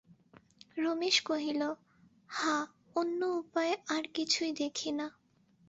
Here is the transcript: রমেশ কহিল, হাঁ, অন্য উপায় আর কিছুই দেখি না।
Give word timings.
রমেশ 0.77 1.17
কহিল, 1.21 1.61
হাঁ, 2.29 2.63
অন্য 2.95 3.21
উপায় 3.41 3.73
আর 3.87 4.03
কিছুই 4.13 4.51
দেখি 4.53 4.89
না। 4.91 5.07